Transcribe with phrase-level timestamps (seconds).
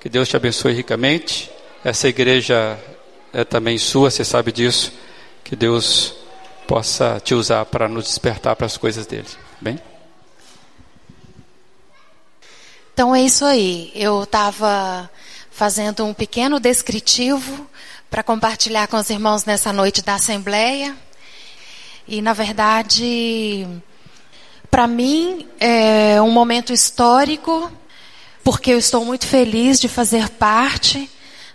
[0.00, 1.50] Que Deus te abençoe ricamente.
[1.84, 2.78] Essa igreja
[3.34, 4.92] é também sua, você sabe disso.
[5.44, 6.14] Que Deus
[6.66, 9.28] possa te usar para nos despertar para as coisas dele.
[9.60, 9.78] Bem?
[12.94, 13.92] Então é isso aí.
[13.94, 15.10] Eu estava
[15.50, 17.68] fazendo um pequeno descritivo
[18.08, 20.96] para compartilhar com os irmãos nessa noite da Assembleia.
[22.08, 23.68] E, na verdade,
[24.70, 27.70] para mim é um momento histórico,
[28.50, 31.08] porque eu estou muito feliz de fazer parte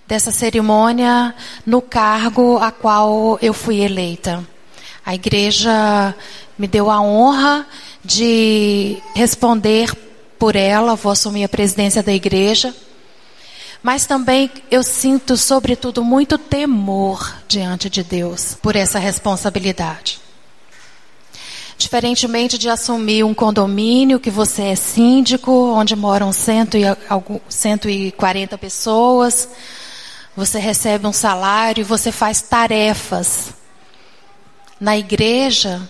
[0.07, 4.41] dessa cerimônia no cargo a qual eu fui eleita.
[5.05, 6.15] A igreja
[6.57, 7.67] me deu a honra
[8.01, 9.93] de responder
[10.39, 12.73] por ela, vou assumir a presidência da igreja.
[13.83, 20.24] Mas também eu sinto, sobretudo, muito temor diante de Deus por essa responsabilidade.
[21.77, 26.83] Diferentemente de assumir um condomínio que você é síndico, onde moram cento e,
[27.49, 29.49] 140 pessoas,
[30.35, 33.53] você recebe um salário e você faz tarefas.
[34.79, 35.81] Na igreja,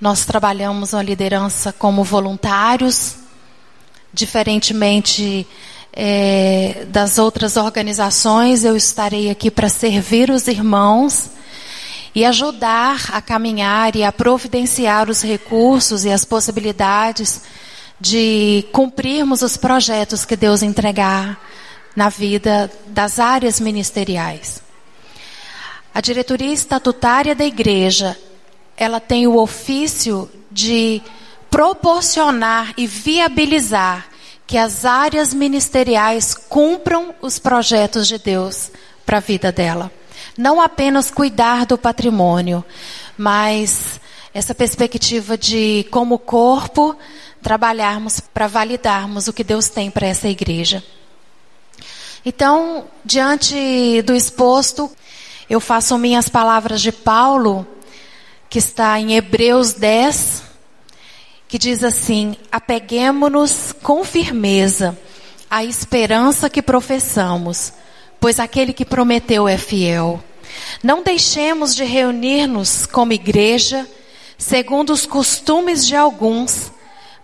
[0.00, 3.16] nós trabalhamos uma liderança como voluntários,
[4.12, 5.46] diferentemente
[5.92, 11.30] é, das outras organizações, eu estarei aqui para servir os irmãos
[12.14, 17.42] e ajudar a caminhar e a providenciar os recursos e as possibilidades
[18.00, 21.38] de cumprirmos os projetos que Deus entregar
[21.94, 24.62] na vida das áreas ministeriais.
[25.94, 28.16] A diretoria estatutária da igreja,
[28.76, 31.02] ela tem o ofício de
[31.50, 34.08] proporcionar e viabilizar
[34.46, 38.70] que as áreas ministeriais cumpram os projetos de Deus
[39.04, 39.92] para a vida dela.
[40.40, 42.64] Não apenas cuidar do patrimônio,
[43.18, 44.00] mas
[44.32, 46.96] essa perspectiva de, como corpo,
[47.42, 50.82] trabalharmos para validarmos o que Deus tem para essa igreja.
[52.24, 54.90] Então, diante do exposto,
[55.46, 57.66] eu faço minhas palavras de Paulo,
[58.48, 60.42] que está em Hebreus 10,
[61.48, 64.98] que diz assim: apeguemo-nos com firmeza
[65.50, 67.74] à esperança que professamos,
[68.18, 70.18] pois aquele que prometeu é fiel.
[70.82, 73.86] Não deixemos de reunir-nos como igreja,
[74.38, 76.72] segundo os costumes de alguns,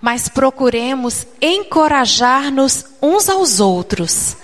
[0.00, 4.36] mas procuremos encorajar-nos uns aos outros,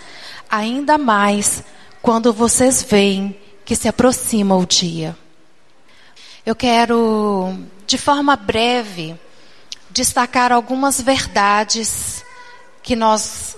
[0.50, 1.62] ainda mais
[2.00, 5.16] quando vocês veem que se aproxima o dia.
[6.44, 7.56] Eu quero,
[7.86, 9.14] de forma breve,
[9.90, 12.24] destacar algumas verdades
[12.82, 13.56] que nós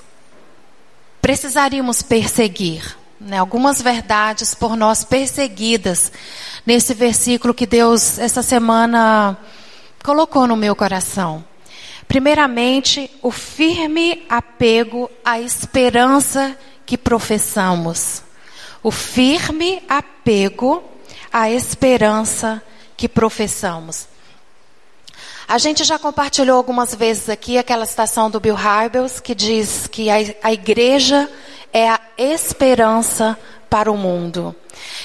[1.23, 2.97] precisaríamos perseguir.
[3.21, 3.39] Né?
[3.39, 6.13] Algumas verdades por nós perseguidas
[6.67, 9.37] nesse versículo que Deus, essa semana,
[10.03, 11.45] colocou no meu coração.
[12.07, 18.23] Primeiramente, o firme apego à esperança que professamos.
[18.83, 20.83] O firme apego
[21.33, 22.63] à esperança
[22.97, 24.07] que professamos.
[25.47, 30.09] A gente já compartilhou algumas vezes aqui aquela citação do Bill Hybels que diz que
[30.09, 31.29] a, a igreja
[31.75, 33.37] é a esperança
[33.69, 34.55] para o mundo.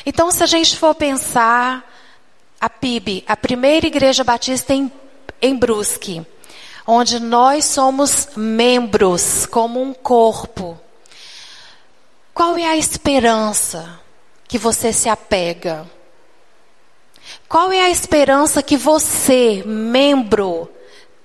[0.06, 1.84] Então, se a gente for pensar
[2.62, 4.92] a PIB, a primeira igreja batista em,
[5.42, 6.24] em Brusque,
[6.86, 10.80] onde nós somos membros como um corpo.
[12.34, 14.00] Qual é a esperança
[14.48, 15.90] que você se apega?
[17.48, 20.70] Qual é a esperança que você, membro,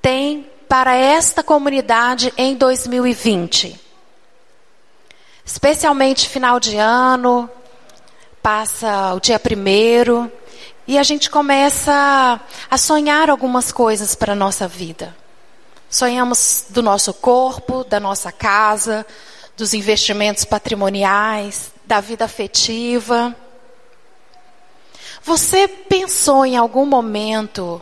[0.01, 3.84] tem para esta comunidade em 2020?
[5.45, 7.51] Especialmente final de ano,
[8.43, 10.33] passa o dia primeiro
[10.87, 12.41] e a gente começa
[12.71, 15.15] a sonhar algumas coisas para a nossa vida.
[15.91, 19.07] Sonhamos do nosso corpo, da nossa casa,
[19.55, 23.37] dos investimentos patrimoniais, da vida afetiva.
[25.23, 27.81] Você pensou em algum momento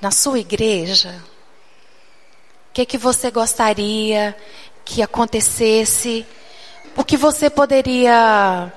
[0.00, 1.22] na sua igreja?
[2.70, 4.36] O que, que você gostaria
[4.84, 6.26] que acontecesse?
[6.98, 8.72] O que você poderia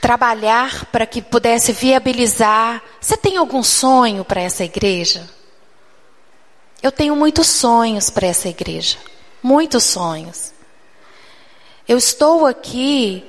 [0.00, 2.82] trabalhar para que pudesse viabilizar?
[3.00, 5.30] Você tem algum sonho para essa igreja?
[6.82, 8.98] Eu tenho muitos sonhos para essa igreja.
[9.40, 10.52] Muitos sonhos.
[11.86, 13.24] Eu estou aqui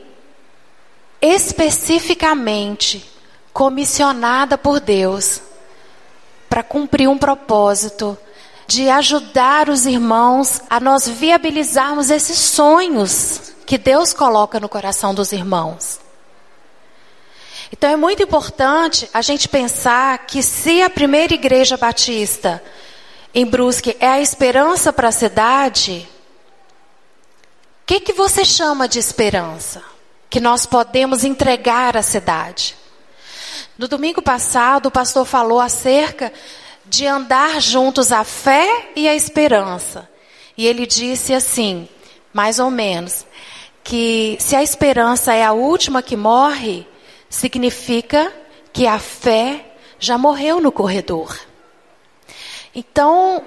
[1.22, 3.08] especificamente
[3.54, 5.42] comissionada por Deus
[6.50, 8.18] para cumprir um propósito
[8.66, 15.32] de ajudar os irmãos a nós viabilizarmos esses sonhos que Deus coloca no coração dos
[15.32, 16.00] irmãos.
[17.72, 22.64] Então é muito importante a gente pensar que se a primeira igreja batista
[23.34, 26.08] em Brusque é a esperança para a cidade,
[27.82, 29.84] O que, que você chama de esperança?
[30.30, 32.76] Que nós podemos entregar à cidade.
[33.76, 36.32] No domingo passado, o pastor falou acerca
[36.86, 40.08] de andar juntos a fé e a esperança.
[40.56, 41.90] E ele disse assim,
[42.32, 43.26] mais ou menos,
[43.84, 46.88] que se a esperança é a última que morre,
[47.30, 48.32] significa
[48.72, 51.38] que a fé já morreu no corredor.
[52.74, 53.44] Então,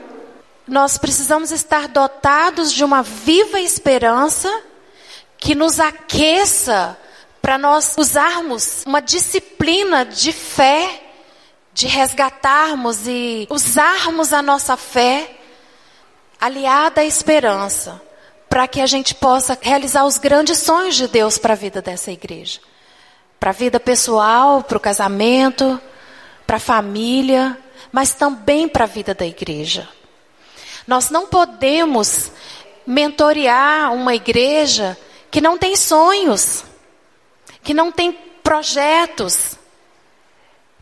[0.67, 4.63] nós precisamos estar dotados de uma viva esperança
[5.39, 6.99] que nos aqueça
[7.41, 11.03] para nós usarmos uma disciplina de fé,
[11.73, 15.37] de resgatarmos e usarmos a nossa fé
[16.41, 18.01] aliada à esperança,
[18.57, 22.11] para que a gente possa realizar os grandes sonhos de Deus para a vida dessa
[22.11, 22.59] igreja.
[23.39, 25.79] Para a vida pessoal, para o casamento,
[26.47, 27.59] para a família,
[27.93, 29.87] mas também para a vida da igreja.
[30.87, 32.33] Nós não podemos
[32.87, 34.97] mentorear uma igreja
[35.31, 36.65] que não tem sonhos,
[37.63, 38.11] que não tem
[38.43, 39.59] projetos.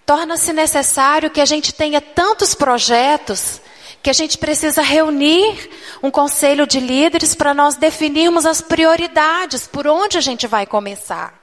[0.06, 3.60] Torna-se necessário que a gente tenha tantos projetos
[4.04, 5.70] que a gente precisa reunir
[6.02, 11.40] um conselho de líderes para nós definirmos as prioridades, por onde a gente vai começar.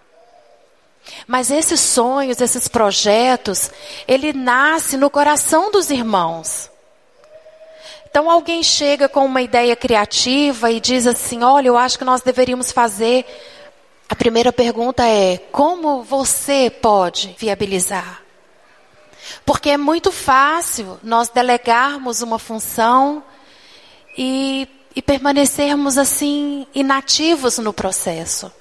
[1.26, 3.72] Mas esses sonhos, esses projetos,
[4.08, 6.70] ele nasce no coração dos irmãos.
[8.08, 12.22] Então alguém chega com uma ideia criativa e diz assim: "Olha, eu acho que nós
[12.22, 13.26] deveríamos fazer".
[14.08, 18.21] A primeira pergunta é: como você pode viabilizar?
[19.46, 23.24] Porque é muito fácil nós delegarmos uma função
[24.18, 28.52] e, e permanecermos assim inativos no processo.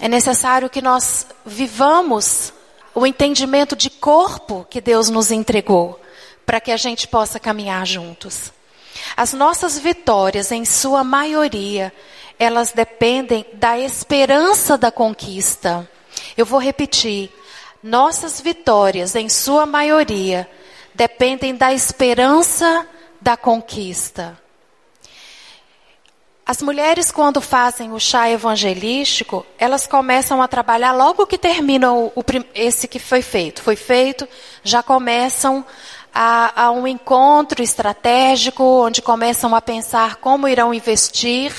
[0.00, 2.52] É necessário que nós vivamos
[2.94, 6.00] o entendimento de corpo que Deus nos entregou,
[6.46, 8.52] para que a gente possa caminhar juntos.
[9.16, 11.92] As nossas vitórias, em sua maioria,
[12.38, 15.88] elas dependem da esperança da conquista.
[16.36, 17.30] Eu vou repetir.
[17.84, 20.48] Nossas vitórias, em sua maioria,
[20.94, 22.86] dependem da esperança
[23.20, 24.40] da conquista.
[26.46, 32.06] As mulheres, quando fazem o chá evangelístico, elas começam a trabalhar logo que termina o,
[32.06, 33.60] o, esse que foi feito.
[33.62, 34.26] Foi feito,
[34.62, 35.62] já começam
[36.14, 41.52] a, a um encontro estratégico, onde começam a pensar como irão investir,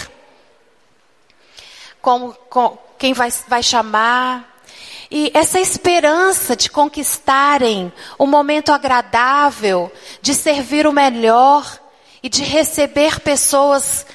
[2.01, 4.54] como, com, quem vai, vai chamar.
[5.09, 9.91] E essa esperança de conquistarem um momento agradável,
[10.21, 11.79] de servir o melhor
[12.23, 14.05] e de receber pessoas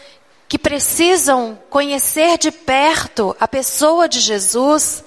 [0.49, 5.05] que precisam conhecer de perto a pessoa de Jesus,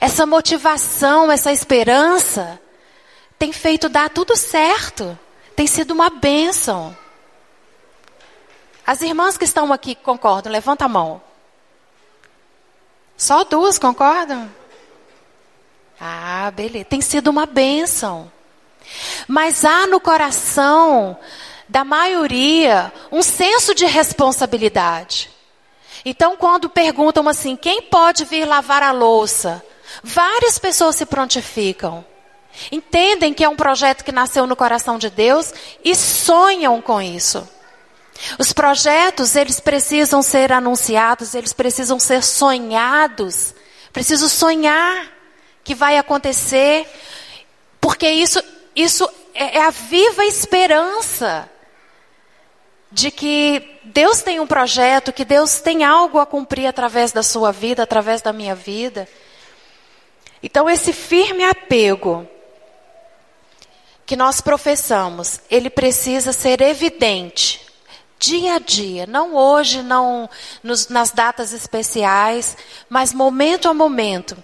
[0.00, 2.58] essa motivação, essa esperança,
[3.38, 5.18] tem feito dar tudo certo.
[5.54, 6.96] Tem sido uma bênção.
[8.86, 11.20] As irmãs que estão aqui concordam, levanta a mão.
[13.16, 14.50] Só duas concordam?
[16.00, 16.84] Ah, beleza.
[16.84, 18.30] Tem sido uma bênção.
[19.26, 21.18] Mas há no coração
[21.68, 25.30] da maioria, um senso de responsabilidade.
[26.04, 29.62] Então, quando perguntam assim, quem pode vir lavar a louça?
[30.02, 32.04] Várias pessoas se prontificam.
[32.70, 35.52] Entendem que é um projeto que nasceu no coração de Deus
[35.84, 37.46] e sonham com isso.
[38.38, 43.54] Os projetos, eles precisam ser anunciados, eles precisam ser sonhados.
[43.92, 45.15] Preciso sonhar
[45.66, 46.86] que vai acontecer,
[47.80, 48.40] porque isso,
[48.74, 51.50] isso é, é a viva esperança
[52.92, 57.50] de que Deus tem um projeto, que Deus tem algo a cumprir através da sua
[57.50, 59.08] vida, através da minha vida.
[60.40, 62.28] Então, esse firme apego
[64.06, 67.60] que nós professamos, ele precisa ser evidente,
[68.20, 70.30] dia a dia, não hoje, não
[70.62, 72.56] nos, nas datas especiais,
[72.88, 74.36] mas momento a momento,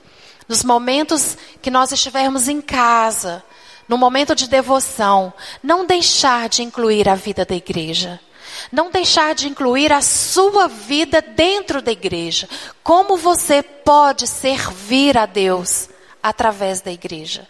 [0.49, 3.43] nos momentos que nós estivermos em casa,
[3.89, 5.33] no momento de devoção,
[5.63, 8.21] não deixar de incluir a vida da igreja.
[8.71, 12.49] Não deixar de incluir a sua vida dentro da igreja.
[12.83, 15.89] Como você pode servir a Deus
[16.23, 17.49] através da igreja?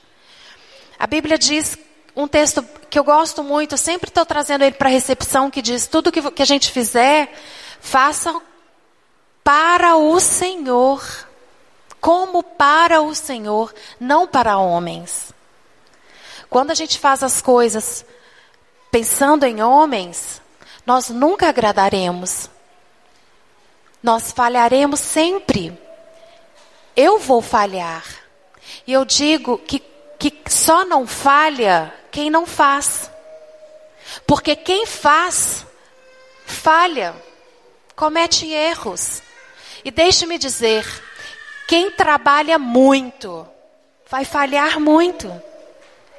[0.98, 1.76] A Bíblia diz
[2.14, 5.86] um texto que eu gosto muito, sempre estou trazendo ele para a recepção, que diz:
[5.86, 7.32] tudo que, que a gente fizer,
[7.80, 8.40] faça
[9.42, 11.02] para o Senhor.
[12.02, 15.32] Como para o Senhor, não para homens.
[16.50, 18.04] Quando a gente faz as coisas
[18.90, 20.42] pensando em homens,
[20.84, 22.50] nós nunca agradaremos.
[24.02, 25.78] Nós falharemos sempre.
[26.96, 28.04] Eu vou falhar.
[28.84, 29.78] E eu digo que,
[30.18, 33.08] que só não falha quem não faz.
[34.26, 35.64] Porque quem faz,
[36.44, 37.14] falha.
[37.94, 39.22] comete erros.
[39.84, 40.84] E deixe-me dizer,
[41.72, 43.48] quem trabalha muito
[44.06, 45.32] vai falhar muito.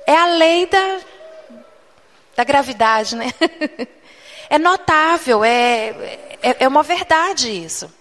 [0.08, 1.00] É a lei da,
[2.36, 3.32] da gravidade, né?
[4.50, 5.88] É notável, é,
[6.44, 7.92] é, é uma verdade isso.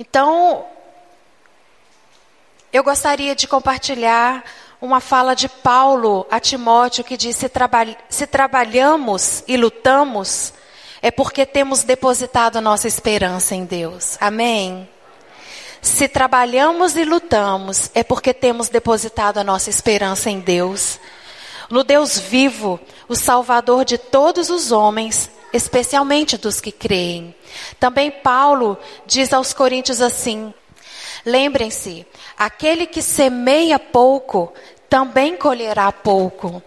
[0.00, 0.66] Então,
[2.72, 4.42] eu gostaria de compartilhar
[4.80, 7.50] uma fala de Paulo a Timóteo que diz: se,
[8.08, 10.52] se trabalhamos e lutamos,
[11.00, 14.16] é porque temos depositado nossa esperança em Deus.
[14.20, 14.88] Amém?
[15.80, 20.98] Se trabalhamos e lutamos, é porque temos depositado a nossa esperança em Deus.
[21.70, 27.34] No Deus vivo, o Salvador de todos os homens, especialmente dos que creem.
[27.78, 30.52] Também Paulo diz aos Coríntios assim:
[31.24, 32.06] Lembrem-se,
[32.36, 34.52] aquele que semeia pouco
[34.88, 36.62] também colherá pouco,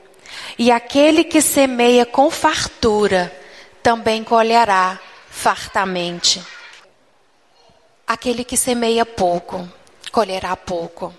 [0.58, 3.36] e aquele que semeia com fartura
[3.82, 5.00] também colherá
[5.30, 6.42] fartamente.
[8.12, 9.66] Aquele que semeia pouco
[10.12, 11.16] colherá pouco.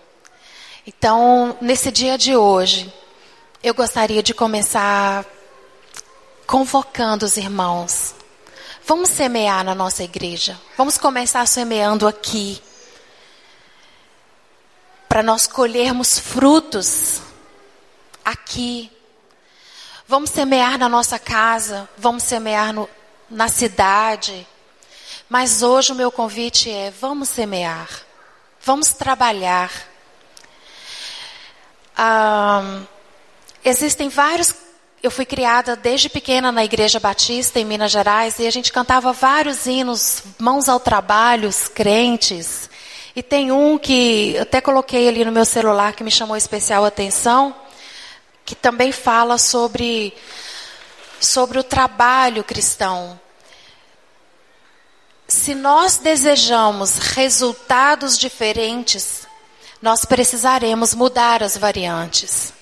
[0.87, 2.93] Então, nesse dia de hoje,
[3.63, 5.25] eu gostaria de começar
[6.47, 8.15] convocando os irmãos.
[8.85, 10.61] Vamos semear na nossa igreja.
[10.77, 12.63] Vamos começar semeando aqui
[15.09, 17.23] para nós colhermos frutos
[18.23, 18.93] aqui.
[20.07, 22.87] Vamos semear na nossa casa, vamos semear no,
[23.31, 24.47] na cidade.
[25.33, 27.89] Mas hoje o meu convite é: vamos semear,
[28.63, 29.73] vamos trabalhar.
[33.65, 34.55] Existem vários.
[35.03, 39.11] Eu fui criada desde pequena na Igreja Batista em Minas Gerais e a gente cantava
[39.15, 42.69] vários hinos, mãos ao trabalho, os crentes.
[43.17, 47.57] E tem um que até coloquei ali no meu celular que me chamou especial atenção,
[48.45, 50.13] que também fala sobre
[51.19, 53.19] sobre o trabalho cristão.
[55.33, 59.27] Se nós desejamos resultados diferentes,
[59.81, 62.53] nós precisaremos mudar as variantes.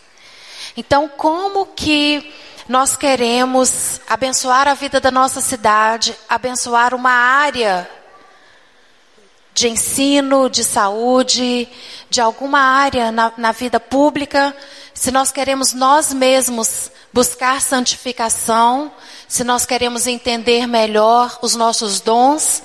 [0.76, 2.32] Então, como que
[2.68, 7.90] nós queremos abençoar a vida da nossa cidade, abençoar uma área
[9.52, 11.68] de ensino, de saúde,
[12.08, 14.56] de alguma área na, na vida pública,
[14.94, 18.92] se nós queremos nós mesmos buscar santificação,
[19.30, 22.64] se nós queremos entender melhor os nossos dons,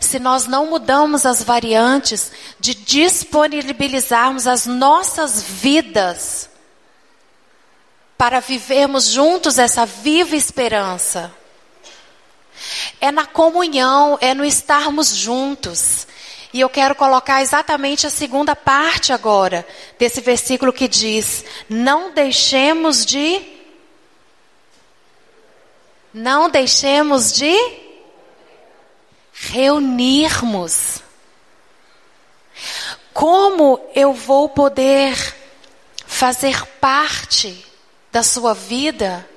[0.00, 6.50] se nós não mudamos as variantes de disponibilizarmos as nossas vidas
[8.18, 11.32] para vivermos juntos essa viva esperança.
[13.00, 16.08] É na comunhão, é no estarmos juntos,
[16.52, 19.64] e eu quero colocar exatamente a segunda parte agora
[19.96, 23.59] desse versículo que diz: Não deixemos de.
[26.12, 27.54] Não deixemos de
[29.32, 31.02] reunirmos.
[33.12, 35.16] Como eu vou poder
[36.06, 37.64] fazer parte
[38.10, 39.28] da sua vida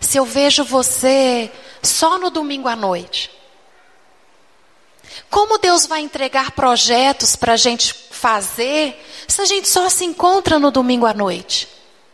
[0.00, 1.50] se eu vejo você
[1.82, 3.30] só no domingo à noite?
[5.28, 10.58] Como Deus vai entregar projetos para a gente fazer se a gente só se encontra
[10.58, 11.68] no domingo à noite?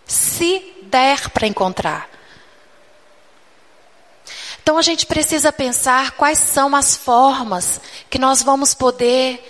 [0.07, 2.16] Se der para encontrar.
[4.67, 7.81] Então a gente precisa pensar quais são as formas
[8.11, 9.41] que nós vamos poder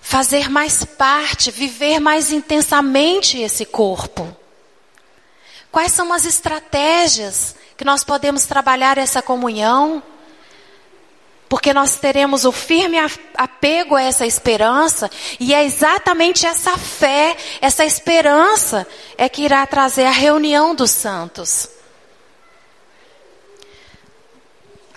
[0.00, 4.36] fazer mais parte, viver mais intensamente esse corpo.
[5.70, 10.02] Quais são as estratégias que nós podemos trabalhar essa comunhão?
[11.48, 12.96] porque nós teremos o firme
[13.36, 18.86] apego a essa esperança, e é exatamente essa fé, essa esperança,
[19.18, 21.79] é que irá trazer a reunião dos santos.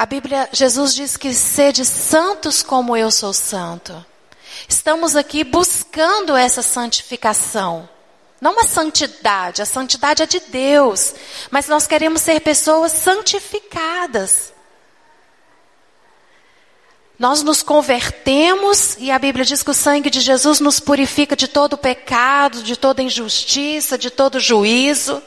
[0.03, 4.05] A Bíblia, Jesus diz que sede santos como eu sou santo.
[4.67, 7.88] Estamos aqui buscando essa santificação.
[8.41, 11.15] Não uma santidade, a santidade é de Deus,
[11.50, 14.51] mas nós queremos ser pessoas santificadas.
[17.17, 21.48] Nós nos convertemos e a Bíblia diz que o sangue de Jesus nos purifica de
[21.48, 25.24] todo pecado, de toda injustiça, de todo juízo.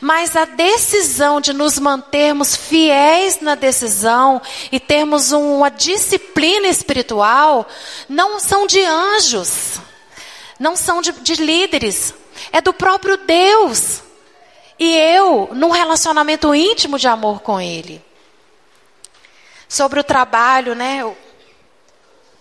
[0.00, 7.66] Mas a decisão de nos mantermos fiéis na decisão e termos uma disciplina espiritual
[8.08, 9.80] não são de anjos,
[10.58, 12.14] não são de, de líderes,
[12.52, 14.02] é do próprio Deus.
[14.78, 18.02] E eu, num relacionamento íntimo de amor com Ele
[19.72, 21.02] sobre o trabalho, né?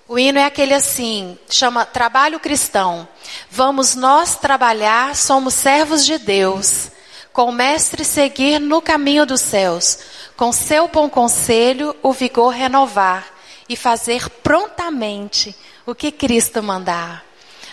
[0.06, 3.08] O, hino é aquele assim, chama Trabalho Cristão.
[3.50, 6.92] Vamos nós trabalhar, somos servos de Deus,
[7.34, 10.00] com o Mestre seguir no caminho dos céus,
[10.36, 13.26] com seu bom conselho o vigor renovar
[13.70, 17.24] e fazer prontamente o que Cristo mandar.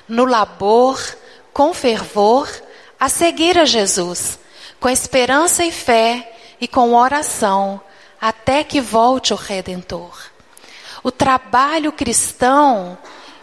[0.09, 1.01] No labor,
[1.53, 2.49] com fervor,
[2.99, 4.39] a seguir a Jesus,
[4.79, 7.81] com esperança e fé e com oração,
[8.21, 10.17] até que volte o Redentor.
[11.03, 12.99] O trabalho cristão,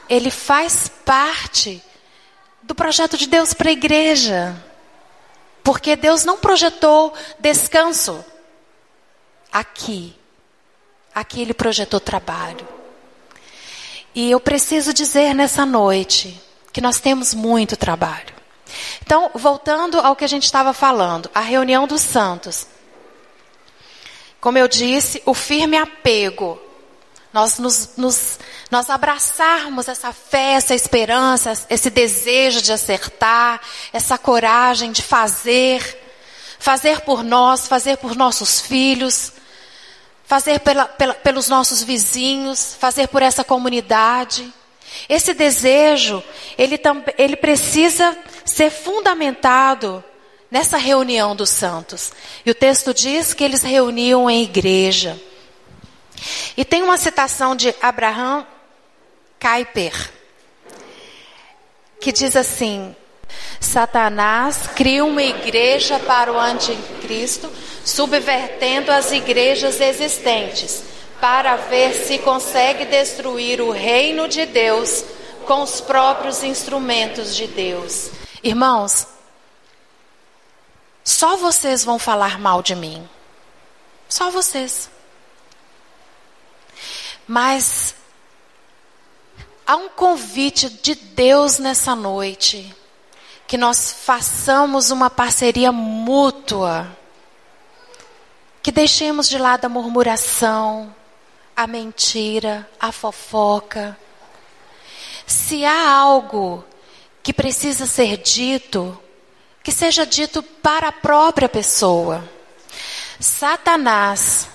[0.09, 1.81] ele faz parte
[2.61, 4.55] do projeto de Deus para a igreja.
[5.65, 8.23] Porque Deus não projetou descanso
[9.51, 10.15] aqui.
[11.13, 12.67] Aqui Ele projetou trabalho.
[14.13, 16.39] E eu preciso dizer nessa noite
[16.71, 18.35] que nós temos muito trabalho.
[19.01, 22.67] Então, voltando ao que a gente estava falando, a reunião dos santos.
[24.39, 26.61] Como eu disse, o firme apego
[27.35, 28.39] nós, nos, nos,
[28.71, 33.61] nós abraçarmos essa fé, essa esperança, esse desejo de acertar,
[33.93, 36.01] essa coragem de fazer,
[36.57, 39.31] fazer por nós, fazer por nossos filhos,
[40.25, 44.51] fazer pela, pela, pelos nossos vizinhos, fazer por essa comunidade.
[45.07, 46.23] Esse desejo,
[46.57, 46.79] ele,
[47.17, 50.03] ele precisa ser fundamentado
[50.49, 52.11] nessa reunião dos santos.
[52.45, 55.21] E o texto diz que eles reuniam em igreja.
[56.55, 58.47] E tem uma citação de Abraham
[59.45, 60.11] Kuyper,
[62.01, 62.95] que diz assim:
[63.59, 67.51] Satanás cria uma igreja para o anticristo,
[67.83, 70.83] subvertendo as igrejas existentes,
[71.21, 75.05] para ver se consegue destruir o reino de Deus
[75.45, 78.09] com os próprios instrumentos de Deus.
[78.41, 79.05] Irmãos,
[81.03, 83.07] só vocês vão falar mal de mim.
[84.09, 84.89] Só vocês.
[87.27, 87.95] Mas
[89.65, 92.73] há um convite de Deus nessa noite,
[93.47, 96.95] que nós façamos uma parceria mútua,
[98.61, 100.93] que deixemos de lado a murmuração,
[101.55, 103.97] a mentira, a fofoca.
[105.25, 106.63] Se há algo
[107.23, 108.99] que precisa ser dito,
[109.63, 112.23] que seja dito para a própria pessoa.
[113.19, 114.47] Satanás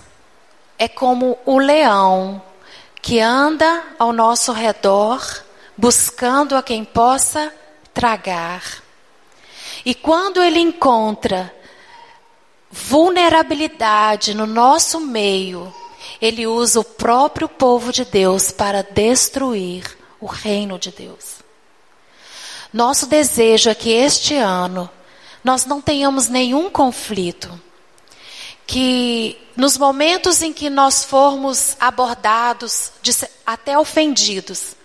[0.79, 2.43] é como o leão
[3.03, 5.23] que anda ao nosso redor
[5.77, 7.53] buscando a quem possa
[7.95, 8.83] tragar.
[9.85, 11.55] E quando ele encontra
[12.71, 15.75] vulnerabilidade no nosso meio,
[16.21, 21.41] ele usa o próprio povo de Deus para destruir o reino de Deus.
[22.73, 24.89] Nosso desejo é que este ano
[25.43, 27.61] nós não tenhamos nenhum conflito
[28.71, 32.93] que nos momentos em que nós formos abordados,
[33.45, 34.77] até ofendidos,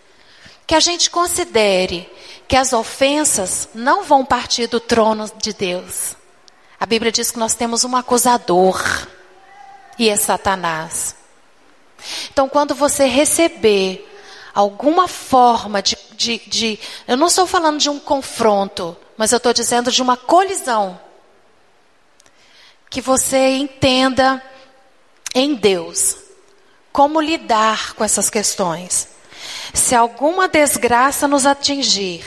[0.66, 2.12] que a gente considere
[2.48, 6.16] que as ofensas não vão partir do trono de Deus.
[6.80, 8.82] A Bíblia diz que nós temos um acusador,
[10.00, 11.16] e é Satanás.
[12.34, 14.12] Então, quando você receber
[14.52, 19.54] alguma forma de, de, de eu não estou falando de um confronto, mas eu estou
[19.54, 21.05] dizendo de uma colisão
[22.96, 24.42] que você entenda
[25.34, 26.16] em Deus
[26.94, 29.10] como lidar com essas questões.
[29.74, 32.24] Se alguma desgraça nos atingir,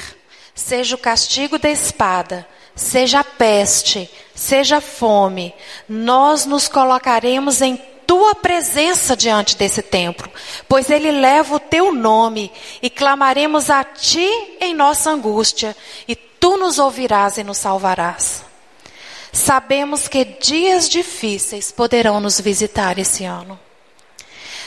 [0.54, 5.54] seja o castigo da espada, seja a peste, seja a fome,
[5.88, 10.31] nós nos colocaremos em tua presença diante desse templo,
[10.68, 12.52] pois ele leva o teu nome
[12.83, 14.28] e clamaremos a ti
[14.61, 15.74] em nossa angústia,
[16.07, 18.47] e tu nos ouvirás e nos salvarás.
[19.32, 23.58] Sabemos que dias difíceis poderão nos visitar esse ano.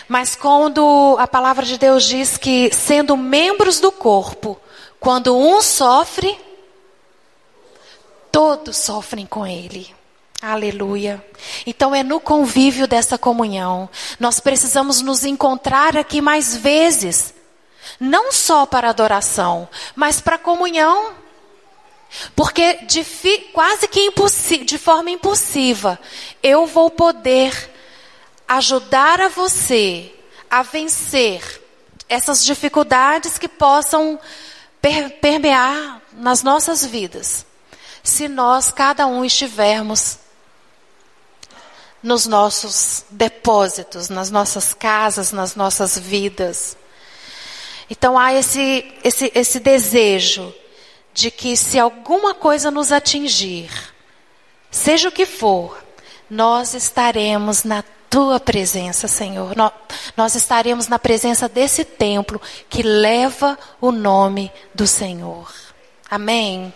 [0.08, 4.60] Mas quando a palavra de Deus diz que, sendo membros do corpo,
[5.00, 6.38] quando um sofre,
[8.32, 9.94] todos sofrem com ele.
[10.42, 11.24] Aleluia.
[11.68, 13.88] Então é no convívio dessa comunhão.
[14.20, 17.34] Nós precisamos nos encontrar aqui mais vezes.
[18.00, 21.14] Não só para adoração, mas para comunhão.
[22.36, 23.04] Porque de
[23.54, 24.12] quase que
[24.66, 26.00] de forma impulsiva,
[26.44, 27.70] eu vou poder
[28.48, 30.14] ajudar a você
[30.50, 31.62] a vencer
[32.10, 34.20] essas dificuldades que possam
[34.82, 37.46] per permear nas nossas vidas.
[38.04, 40.18] Se nós, cada um, estivermos
[42.04, 46.76] nos nossos depósitos, nas nossas casas, nas nossas vidas.
[47.90, 50.54] Então há esse, esse, esse desejo
[51.14, 53.70] de que se alguma coisa nos atingir,
[54.70, 55.78] seja o que for,
[56.30, 59.54] nós estaremos na tua presença, Senhor.
[60.16, 65.52] Nós estaremos na presença desse templo que leva o nome do Senhor.
[66.10, 66.74] Amém?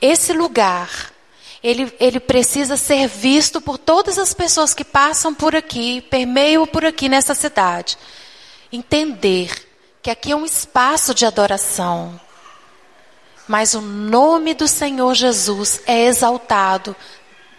[0.00, 1.12] Esse lugar
[1.64, 6.84] ele, ele precisa ser visto por todas as pessoas que passam por aqui, permeiam por
[6.84, 7.96] aqui nessa cidade.
[8.70, 9.66] Entender
[10.02, 12.20] que aqui é um espaço de adoração.
[13.46, 16.96] Mas o nome do Senhor Jesus é exaltado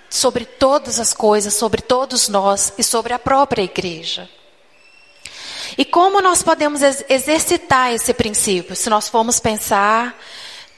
[0.10, 4.30] sobre todas as coisas, sobre todos nós e sobre a própria igreja.
[5.78, 8.76] E como nós podemos exercitar esse princípio?
[8.76, 10.17] Se nós formos pensar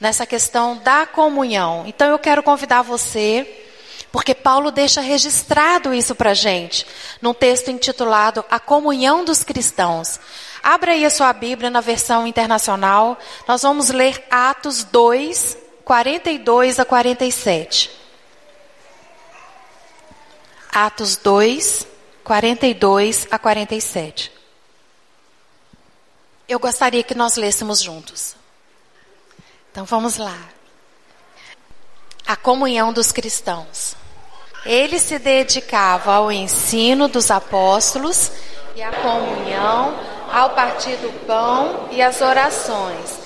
[0.00, 1.84] nessa questão da comunhão.
[1.86, 3.66] Então eu quero convidar você,
[4.12, 6.86] porque Paulo deixa registrado isso para gente,
[7.20, 10.18] num texto intitulado A Comunhão dos Cristãos.
[10.68, 13.18] Abra aí a sua Bíblia na versão internacional.
[13.46, 17.90] Nós vamos ler Atos 2, 42 a 47.
[20.70, 21.86] Atos 2,
[22.22, 24.30] 42 a 47.
[26.46, 28.36] Eu gostaria que nós lêssemos juntos.
[29.72, 30.38] Então vamos lá.
[32.26, 33.96] A comunhão dos cristãos.
[34.66, 38.30] Ele se dedicava ao ensino dos apóstolos
[38.76, 43.18] e à comunhão, ao partir do pão e às orações.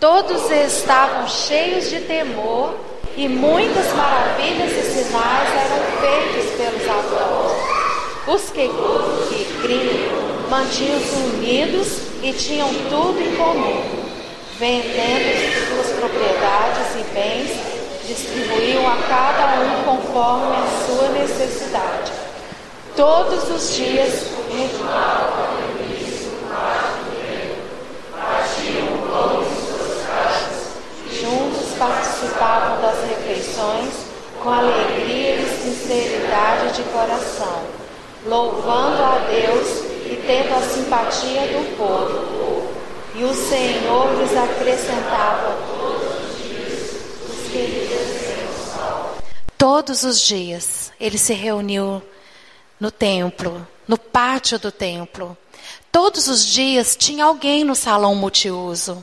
[0.00, 2.74] Todos estavam cheios de temor
[3.16, 7.74] e muitas maravilhas e sinais eram feitos pelos apóstolos.
[8.26, 8.68] Os que,
[9.28, 14.04] que criam mantinham-se unidos e tinham tudo em comum
[14.58, 17.50] vendendo suas propriedades e bens,
[18.06, 22.12] distribuíam a cada um conforme a sua necessidade.
[22.94, 24.34] Todos os dias
[31.10, 33.92] Juntos participavam das refeições
[34.42, 37.62] com alegria e sinceridade de coração,
[38.26, 42.34] louvando a Deus e tendo a simpatia do povo
[43.14, 45.74] e o Senhor lhes acrescentava
[49.56, 52.02] Todos os dias ele se reuniu
[52.78, 55.36] no templo, no pátio do templo.
[55.92, 59.02] Todos os dias tinha alguém no salão multiuso.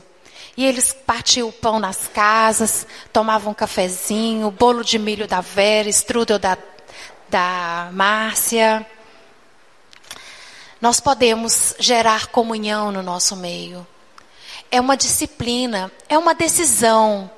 [0.56, 5.88] E eles partiam o pão nas casas, tomavam um cafezinho, bolo de milho da Vera,
[5.88, 6.58] strudel da,
[7.28, 8.86] da Márcia.
[10.80, 13.86] Nós podemos gerar comunhão no nosso meio
[14.72, 17.30] é uma disciplina, é uma decisão.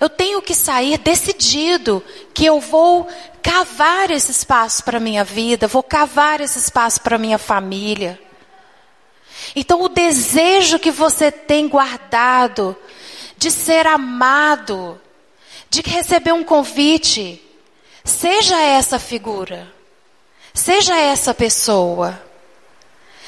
[0.00, 2.02] Eu tenho que sair decidido
[2.34, 3.06] que eu vou
[3.40, 8.20] cavar esse espaço para minha vida, vou cavar esse espaço para minha família.
[9.58, 12.76] Então o desejo que você tem guardado
[13.38, 15.00] de ser amado,
[15.70, 17.42] de receber um convite,
[18.04, 19.72] seja essa figura,
[20.52, 22.22] seja essa pessoa.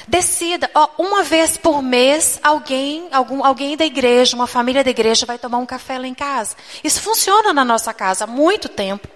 [0.07, 5.25] Decida, ó, uma vez por mês, alguém, algum, alguém da igreja, uma família da igreja
[5.25, 6.57] vai tomar um café lá em casa.
[6.85, 9.09] Isso funciona na nossa casa há muito tempo.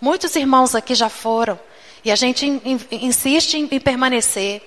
[0.00, 1.58] Muitos irmãos aqui já foram.
[2.04, 4.62] E a gente in, in, insiste em, em permanecer.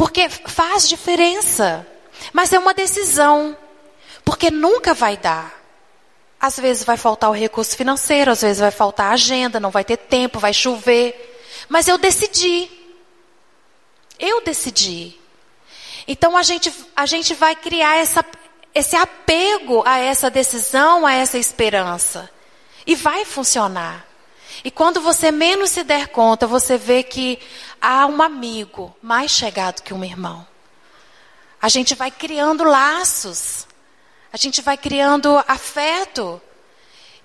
[0.00, 1.86] Porque faz diferença.
[2.32, 3.54] Mas é uma decisão.
[4.24, 5.54] Porque nunca vai dar.
[6.40, 9.84] Às vezes vai faltar o recurso financeiro, às vezes vai faltar a agenda, não vai
[9.84, 11.38] ter tempo, vai chover.
[11.68, 12.70] Mas eu decidi.
[14.18, 15.20] Eu decidi.
[16.08, 18.24] Então a gente, a gente vai criar essa,
[18.74, 22.30] esse apego a essa decisão, a essa esperança.
[22.86, 24.09] E vai funcionar.
[24.64, 27.38] E quando você menos se der conta, você vê que
[27.80, 30.46] há um amigo mais chegado que um irmão.
[31.60, 33.66] A gente vai criando laços.
[34.32, 36.40] A gente vai criando afeto.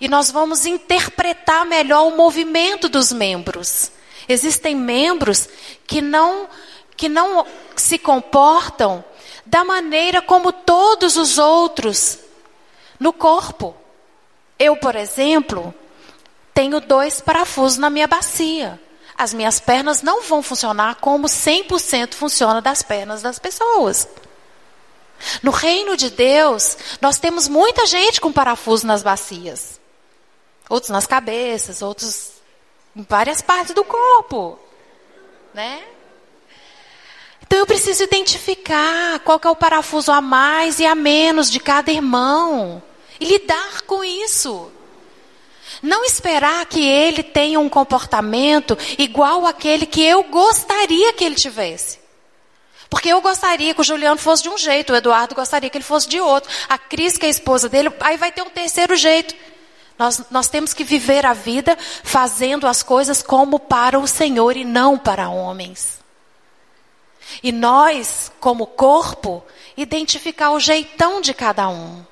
[0.00, 3.90] E nós vamos interpretar melhor o movimento dos membros.
[4.28, 5.48] Existem membros
[5.86, 6.48] que não
[6.96, 7.46] que não
[7.76, 9.04] se comportam
[9.44, 12.18] da maneira como todos os outros
[12.98, 13.76] no corpo.
[14.58, 15.74] Eu, por exemplo,
[16.56, 18.80] tenho dois parafusos na minha bacia.
[19.14, 24.08] As minhas pernas não vão funcionar como 100% funciona das pernas das pessoas.
[25.42, 29.78] No reino de Deus, nós temos muita gente com parafuso nas bacias.
[30.66, 32.32] Outros nas cabeças, outros
[32.96, 34.58] em várias partes do corpo.
[35.52, 35.84] Né?
[37.42, 41.92] Então eu preciso identificar qual é o parafuso a mais e a menos de cada
[41.92, 42.82] irmão
[43.20, 44.72] e lidar com isso.
[45.86, 52.00] Não esperar que ele tenha um comportamento igual àquele que eu gostaria que ele tivesse.
[52.90, 55.84] Porque eu gostaria que o Juliano fosse de um jeito, o Eduardo gostaria que ele
[55.84, 56.50] fosse de outro.
[56.68, 59.32] A Cris, que é a esposa dele, aí vai ter um terceiro jeito.
[59.96, 64.64] Nós, nós temos que viver a vida fazendo as coisas como para o Senhor e
[64.64, 66.00] não para homens.
[67.44, 69.40] E nós, como corpo,
[69.76, 72.04] identificar o jeitão de cada um.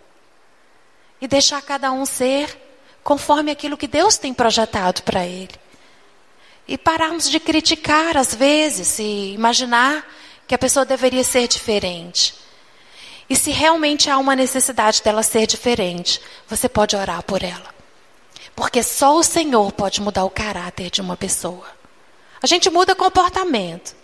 [1.20, 2.63] E deixar cada um ser
[3.04, 5.54] conforme aquilo que Deus tem projetado para ele.
[6.66, 10.04] E pararmos de criticar às vezes e imaginar
[10.48, 12.34] que a pessoa deveria ser diferente.
[13.28, 17.74] E se realmente há uma necessidade dela ser diferente, você pode orar por ela.
[18.56, 21.66] Porque só o Senhor pode mudar o caráter de uma pessoa.
[22.42, 23.94] A gente muda comportamento.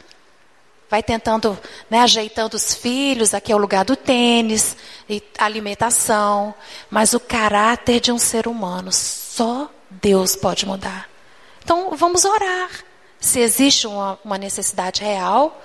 [0.90, 1.56] Vai tentando,
[1.88, 4.76] né, ajeitando os filhos, aqui é o lugar do tênis,
[5.08, 6.52] e alimentação.
[6.90, 11.08] Mas o caráter de um ser humano, só Deus pode mudar.
[11.62, 12.68] Então, vamos orar.
[13.20, 15.62] Se existe uma, uma necessidade real,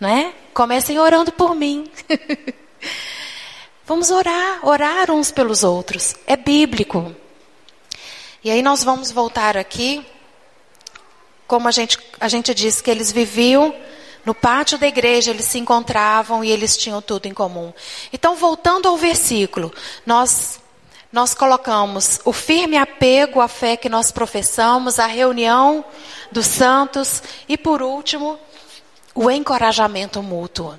[0.00, 0.34] né?
[0.52, 1.88] Comecem orando por mim.
[3.86, 6.16] vamos orar, orar uns pelos outros.
[6.26, 7.14] É bíblico.
[8.42, 10.04] E aí nós vamos voltar aqui,
[11.46, 13.72] como a gente, a gente disse que eles viviam
[14.24, 17.72] no pátio da igreja, eles se encontravam e eles tinham tudo em comum.
[18.12, 19.72] Então, voltando ao versículo,
[20.06, 20.60] nós
[21.14, 25.84] nós colocamos o firme apego à fé que nós professamos, a reunião
[26.32, 28.36] dos santos e, por último,
[29.14, 30.74] o encorajamento mútuo.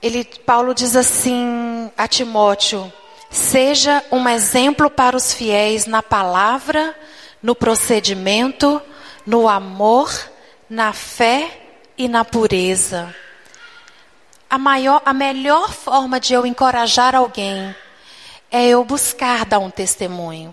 [0.00, 2.92] Ele, Paulo diz assim a Timóteo:
[3.28, 6.96] Seja um exemplo para os fiéis na palavra,
[7.42, 8.80] no procedimento,
[9.26, 10.12] no amor,
[10.74, 11.56] na fé
[11.96, 13.14] e na pureza.
[14.50, 17.74] A, maior, a melhor forma de eu encorajar alguém
[18.50, 20.52] é eu buscar dar um testemunho.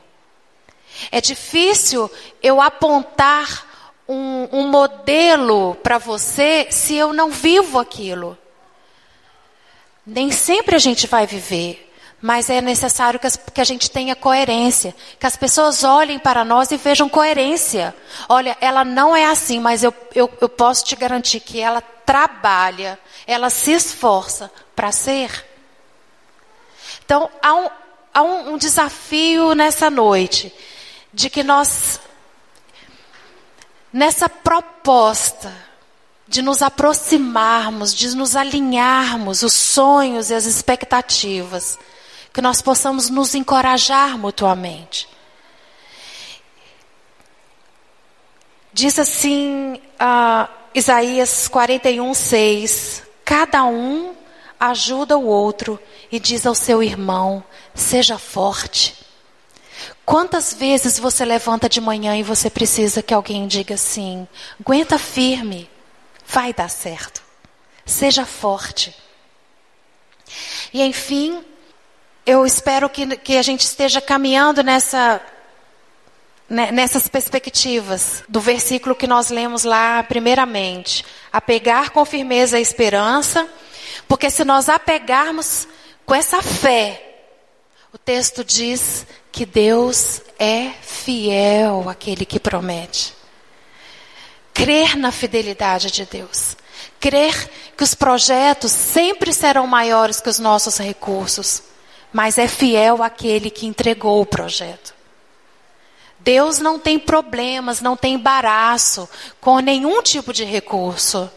[1.12, 2.10] É difícil
[2.42, 3.66] eu apontar
[4.08, 8.38] um, um modelo para você se eu não vivo aquilo.
[10.06, 11.91] Nem sempre a gente vai viver.
[12.22, 16.46] Mas é necessário que, as, que, a gente tenha coerência, que as pessoas olhem para
[16.46, 17.96] nós e vejam coerência.
[18.30, 23.00] Olha, ela não é assim, mas eu, eu, eu posso te garantir que ela trabalha,
[23.26, 25.48] ela se esforça para ser.
[27.04, 27.70] Então, há, um,
[28.14, 30.54] há um, um desafio nessa noite,
[31.12, 32.00] de que nós,
[33.92, 35.52] nessa proposta,
[36.28, 41.80] de nos aproximarmos, de nos alinharmos os sonhos e as expectativas
[42.34, 45.08] que nós possamos nos encorajar mutuamente.
[48.74, 54.16] Diz assim uh, Isaías 41, 6: Cada um
[54.60, 55.80] ajuda o outro
[56.12, 57.44] e diz ao seu irmão:
[57.76, 58.96] seja forte.
[60.06, 64.26] Quantas vezes você levanta de manhã e você precisa que alguém diga assim:
[64.60, 65.70] aguenta firme,
[66.26, 67.22] vai dar certo,
[67.86, 68.96] seja forte.
[70.74, 71.44] E enfim,
[72.26, 75.22] eu espero que, que a gente esteja caminhando nessa,
[76.48, 81.04] né, nessas perspectivas do versículo que nós lemos lá, primeiramente.
[81.32, 83.48] Apegar com firmeza a esperança,
[84.08, 85.68] porque se nós apegarmos
[86.06, 87.22] com essa fé,
[87.92, 93.14] o texto diz que Deus é fiel àquele que promete.
[94.54, 96.56] Crer na fidelidade de Deus.
[97.00, 101.71] Crer que os projetos sempre serão maiores que os nossos recursos
[102.12, 104.94] mas é fiel aquele que entregou o projeto.
[106.20, 111.30] Deus não tem problemas, não tem embaraço com nenhum tipo de recurso.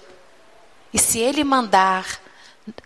[0.92, 2.20] E se Ele mandar,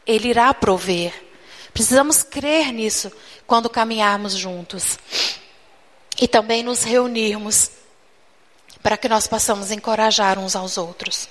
[0.07, 1.27] Ele irá prover.
[1.73, 3.11] Precisamos crer nisso
[3.47, 4.99] quando caminharmos juntos.
[6.21, 7.71] E também nos reunirmos
[8.83, 11.29] para que nós possamos encorajar uns aos outros.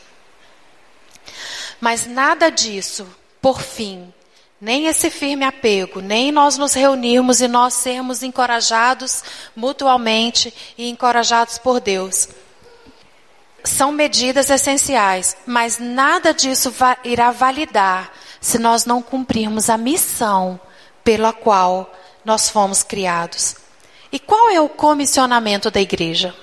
[1.80, 3.08] Mas nada disso,
[3.41, 4.13] por fim,
[4.60, 9.24] nem esse firme apego, nem nós nos reunirmos e nós sermos encorajados
[9.56, 12.28] mutualmente e encorajados por Deus.
[13.63, 20.60] São medidas essenciais, mas nada disso irá validar se nós não cumprirmos a missão
[21.04, 21.93] pela qual
[22.24, 23.56] nós fomos criados.
[24.12, 26.34] E qual é o comissionamento da igreja?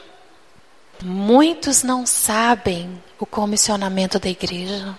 [1.03, 4.96] Muitos não sabem o comissionamento da igreja.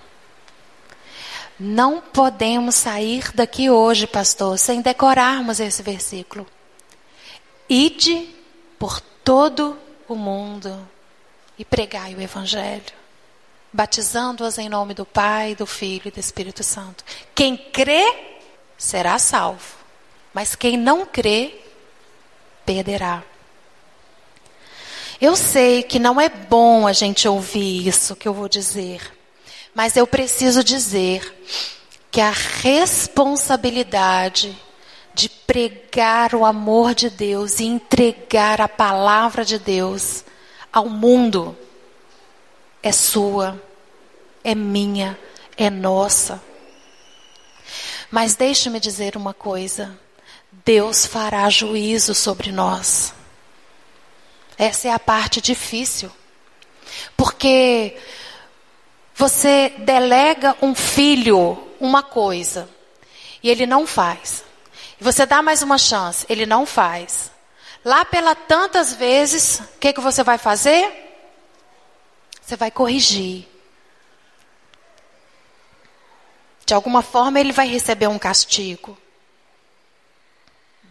[1.59, 6.45] Não podemos sair daqui hoje, pastor, sem decorarmos esse versículo.
[7.69, 8.29] Ide
[8.77, 10.87] por todo o mundo
[11.57, 12.93] e pregai o Evangelho,
[13.71, 17.03] batizando-as em nome do Pai, do Filho e do Espírito Santo.
[17.33, 18.03] Quem crê
[18.77, 19.77] será salvo,
[20.33, 21.61] mas quem não crê
[22.65, 23.23] perderá.
[25.21, 29.14] Eu sei que não é bom a gente ouvir isso que eu vou dizer,
[29.75, 31.35] mas eu preciso dizer
[32.09, 34.57] que a responsabilidade
[35.13, 40.23] de pregar o amor de Deus e entregar a palavra de Deus
[40.71, 41.57] ao mundo
[42.81, 43.61] é sua,
[44.43, 45.19] é minha,
[45.57, 46.41] é nossa.
[48.09, 49.99] Mas deixe-me dizer uma coisa:
[50.63, 53.13] Deus fará juízo sobre nós.
[54.57, 56.09] Essa é a parte difícil.
[57.17, 57.97] Porque
[59.15, 62.69] você delega um filho uma coisa
[63.41, 64.43] e ele não faz.
[64.99, 67.31] E você dá mais uma chance, ele não faz.
[67.83, 70.91] Lá pela tantas vezes, o que, que você vai fazer?
[72.41, 73.47] Você vai corrigir.
[76.65, 78.97] De alguma forma ele vai receber um castigo.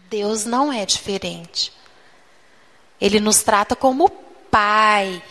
[0.08, 1.72] Deus não é diferente.
[3.00, 4.08] Ele nos trata como
[4.50, 5.22] pai.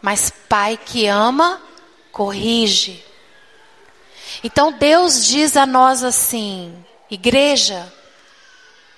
[0.00, 1.62] Mas pai que ama,
[2.12, 3.02] corrige.
[4.44, 6.72] Então Deus diz a nós assim:
[7.10, 7.92] igreja,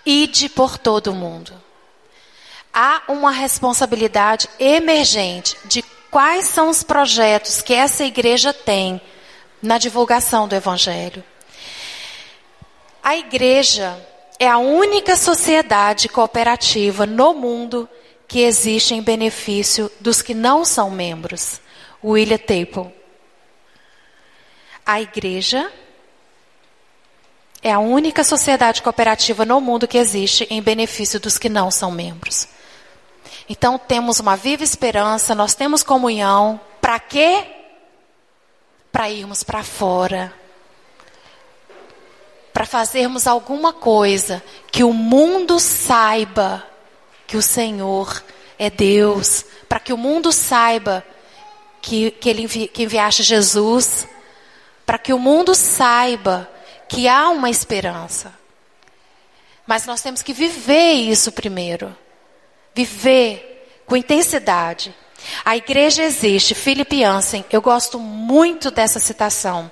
[0.05, 1.53] ide por todo o mundo.
[2.72, 9.00] Há uma responsabilidade emergente de quais são os projetos que essa igreja tem
[9.62, 11.22] na divulgação do Evangelho.
[13.03, 13.96] A igreja
[14.38, 17.88] é a única sociedade cooperativa no mundo
[18.27, 21.61] que existe em benefício dos que não são membros.
[22.03, 22.92] William Taple.
[24.87, 25.70] A igreja
[27.62, 31.90] é a única sociedade cooperativa no mundo que existe em benefício dos que não são
[31.90, 32.47] membros.
[33.49, 36.61] Então temos uma viva esperança, nós temos comunhão.
[36.81, 37.47] Para quê?
[38.92, 40.31] Para irmos para fora.
[42.53, 46.62] Para fazermos alguma coisa que o mundo saiba
[47.27, 48.23] que o Senhor
[48.59, 49.44] é Deus.
[49.66, 51.03] Para que o mundo saiba
[51.81, 54.07] que, que, ele envi, que enviaste Jesus.
[54.85, 56.51] Para que o mundo saiba
[56.88, 58.33] que há uma esperança.
[59.66, 61.97] Mas nós temos que viver isso primeiro.
[62.75, 64.94] Viver com intensidade.
[65.44, 69.70] A igreja existe, Philip Jansen, eu gosto muito dessa citação.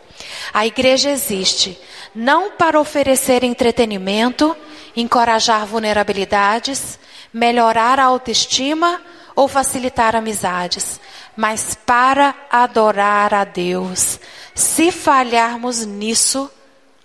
[0.53, 1.79] A igreja existe
[2.14, 4.57] não para oferecer entretenimento,
[4.96, 6.98] encorajar vulnerabilidades,
[7.33, 9.01] melhorar a autoestima
[9.35, 11.01] ou facilitar amizades,
[11.37, 14.20] mas para adorar a Deus.
[14.55, 16.51] Se falharmos nisso,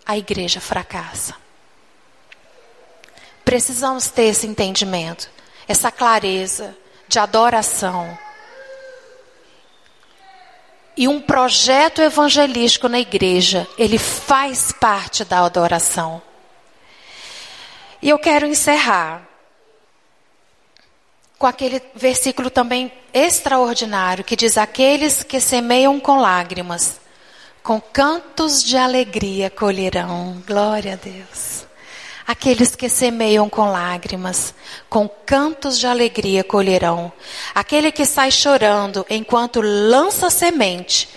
[0.06, 1.36] a igreja fracassa.
[3.44, 5.30] Precisamos ter esse entendimento,
[5.68, 6.76] essa clareza
[7.08, 8.18] de adoração.
[10.96, 16.22] E um projeto evangelístico na igreja, ele faz parte da adoração.
[18.02, 19.28] E eu quero encerrar
[21.38, 27.00] com aquele versículo também extraordinário que diz: Aqueles que semeiam com lágrimas
[27.68, 30.42] com cantos de alegria colherão.
[30.48, 31.68] Glória a Deus.
[32.26, 34.54] Aqueles que semeiam com lágrimas,
[34.90, 37.12] com cantos de alegria colherão.
[37.54, 41.10] Aquele que sai chorando enquanto lança semente,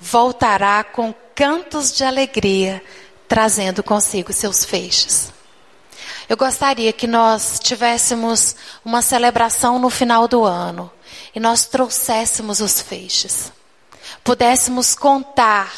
[0.00, 2.82] voltará com cantos de alegria,
[3.28, 5.32] trazendo consigo seus feixes.
[6.28, 10.90] Eu gostaria que nós tivéssemos uma celebração no final do ano
[11.32, 13.52] e nós trouxéssemos os feixes
[14.22, 15.72] pudéssemos contar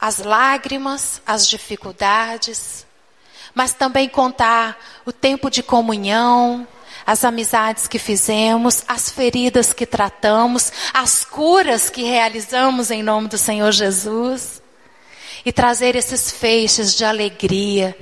[0.00, 2.86] as lágrimas, as dificuldades,
[3.54, 6.66] mas também contar o tempo de comunhão,
[7.04, 13.38] as amizades que fizemos, as feridas que tratamos, as curas que realizamos em nome do
[13.38, 14.62] Senhor Jesus,
[15.44, 17.96] e trazer esses feixes de alegria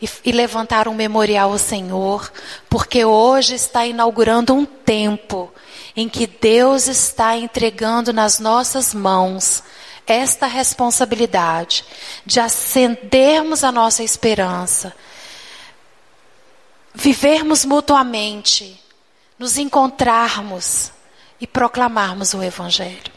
[0.00, 2.30] e, e levantar um memorial ao Senhor,
[2.68, 5.52] porque hoje está inaugurando um tempo
[6.00, 9.62] em que Deus está entregando nas nossas mãos
[10.06, 11.84] esta responsabilidade
[12.24, 14.96] de acendermos a nossa esperança,
[16.94, 18.82] vivermos mutuamente,
[19.38, 20.90] nos encontrarmos
[21.38, 23.12] e proclamarmos o Evangelho.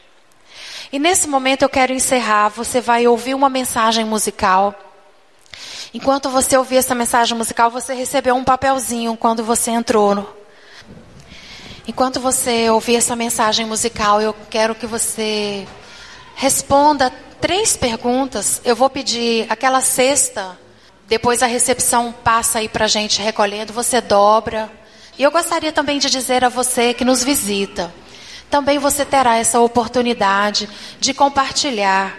[0.92, 2.50] E nesse momento eu quero encerrar.
[2.50, 4.76] Você vai ouvir uma mensagem musical.
[5.94, 10.43] Enquanto você ouvir essa mensagem musical, você recebeu um papelzinho quando você entrou
[11.86, 15.68] Enquanto você ouvir essa mensagem musical, eu quero que você
[16.34, 18.62] responda três perguntas.
[18.64, 20.58] Eu vou pedir aquela cesta,
[21.10, 24.72] depois a recepção passa aí para gente recolhendo, você dobra.
[25.20, 27.94] E eu gostaria também de dizer a você que nos visita,
[28.50, 30.70] também você terá essa oportunidade
[31.02, 32.18] de compartilhar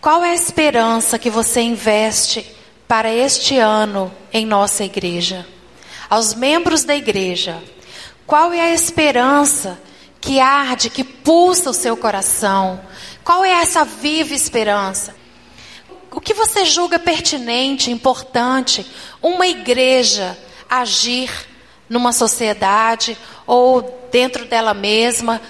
[0.00, 2.44] qual é a esperança que você investe
[2.88, 5.46] para este ano em nossa igreja.
[6.10, 7.62] Aos membros da igreja,
[8.26, 9.78] qual é a esperança
[10.20, 12.80] que arde, que pulsa o seu coração?
[13.22, 15.14] Qual é essa viva esperança?
[16.10, 18.84] O que você julga pertinente, importante,
[19.22, 20.36] uma igreja
[20.68, 21.30] agir
[21.88, 23.16] numa sociedade
[23.46, 25.40] ou dentro dela mesma?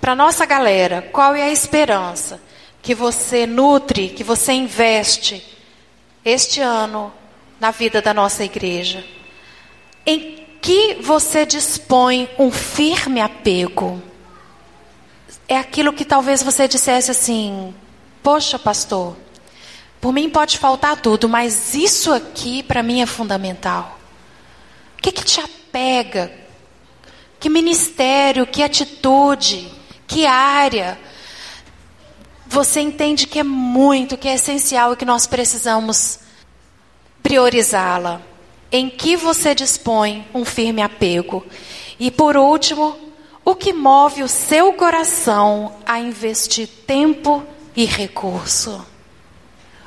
[0.00, 2.40] Para nossa galera, qual é a esperança
[2.82, 5.44] que você nutre, que você investe
[6.24, 7.12] este ano
[7.60, 9.04] na vida da nossa igreja?
[10.04, 14.02] Em que você dispõe um firme apego?
[15.48, 17.74] É aquilo que talvez você dissesse assim:
[18.22, 19.16] Poxa, pastor,
[20.00, 23.98] por mim pode faltar tudo, mas isso aqui para mim é fundamental.
[24.98, 26.32] O que, que te apega?
[27.38, 29.70] Que ministério, que atitude,
[30.06, 30.98] que área
[32.46, 36.20] você entende que é muito, que é essencial e que nós precisamos
[37.22, 38.22] priorizá-la?
[38.70, 41.46] Em que você dispõe um firme apego?
[41.98, 42.98] E por último,
[43.44, 47.44] o que move o seu coração a investir tempo
[47.76, 48.84] e recurso?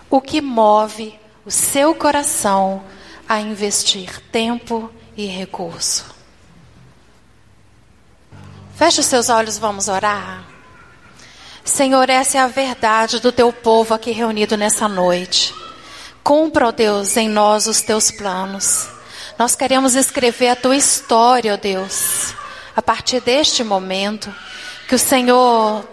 [0.09, 2.83] O que move o seu coração
[3.27, 6.05] a investir tempo e recurso?
[8.75, 10.47] Feche os seus olhos, vamos orar.
[11.65, 15.53] Senhor, essa é a verdade do teu povo aqui reunido nessa noite.
[16.29, 18.87] Cumpra, ó Deus, em nós os teus planos.
[19.35, 22.35] Nós queremos escrever a tua história, ó Deus,
[22.75, 24.31] a partir deste momento.
[24.87, 25.83] Que o Senhor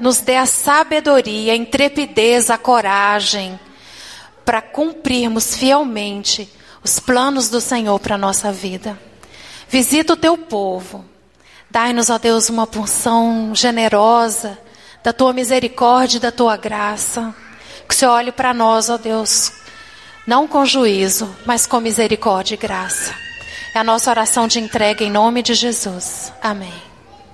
[0.00, 3.56] nos dê a sabedoria, a intrepidez, a coragem
[4.44, 6.52] para cumprirmos fielmente
[6.82, 8.98] os planos do Senhor para a nossa vida.
[9.68, 11.04] Visita o teu povo.
[11.70, 14.58] Dai-nos, ó Deus, uma porção generosa
[15.04, 17.32] da tua misericórdia e da tua graça.
[17.92, 19.52] Que o Senhor olhe para nós, ó Deus,
[20.26, 23.14] não com juízo, mas com misericórdia e graça.
[23.74, 26.32] É a nossa oração de entrega em nome de Jesus.
[26.40, 26.91] Amém.